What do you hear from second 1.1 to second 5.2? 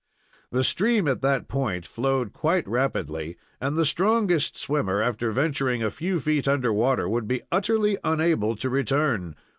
that point flowed quite rapidly, and the strongest swimmer,